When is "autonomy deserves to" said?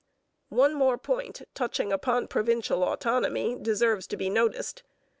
2.83-4.17